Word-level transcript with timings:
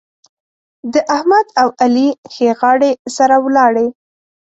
د 0.93 0.95
احمد 1.15 1.47
او 1.61 1.67
علي 1.83 2.07
ښې 2.33 2.49
غاړې 2.59 2.91
سره 3.15 3.35
ولاړې. 3.45 3.87